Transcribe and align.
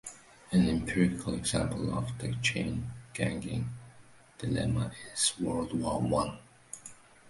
An 0.51 0.67
empirical 0.67 1.35
example 1.35 1.95
of 1.95 2.17
the 2.17 2.33
chain 2.41 2.89
ganging 3.13 3.69
dilemma 4.39 4.91
is 5.13 5.35
World 5.39 5.79
War 5.79 6.01
One. 6.01 6.39